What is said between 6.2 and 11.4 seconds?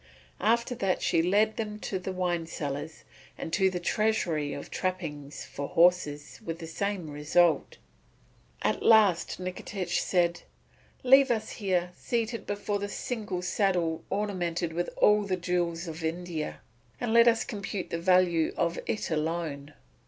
with the same result. At last Nikitich said: "Leave